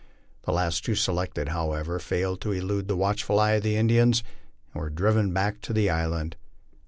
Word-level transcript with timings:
The 0.45 0.51
last 0.51 0.83
two 0.83 0.95
selected, 0.95 1.49
however, 1.49 1.99
failed 1.99 2.41
to 2.41 2.51
elude 2.51 2.87
the 2.87 2.95
watchful 2.97 3.39
eyes 3.39 3.57
of 3.57 3.63
the 3.65 3.75
Indians, 3.75 4.23
and 4.73 4.81
were 4.81 4.89
driven 4.89 5.31
back 5.31 5.61
to 5.61 5.73
the 5.73 5.91
island. 5.91 6.37